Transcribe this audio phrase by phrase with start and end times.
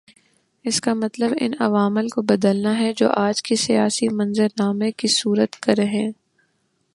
[0.63, 5.55] اس کا مطلب ان عوامل کو بدلنا ہے جو آج کے سیاسی منظرنامے کے صورت
[5.67, 6.11] گر ہیں۔